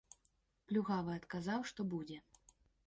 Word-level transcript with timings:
Плюгавы 0.71 1.11
адказаў, 1.21 1.59
што 1.73 1.81
будзе. 1.95 2.17